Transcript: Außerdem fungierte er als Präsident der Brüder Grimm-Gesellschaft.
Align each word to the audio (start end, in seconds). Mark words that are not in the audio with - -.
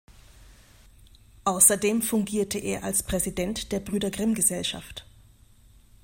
Außerdem 1.43 2.01
fungierte 2.01 2.57
er 2.57 2.83
als 2.83 3.03
Präsident 3.03 3.71
der 3.71 3.81
Brüder 3.81 4.09
Grimm-Gesellschaft. 4.09 5.05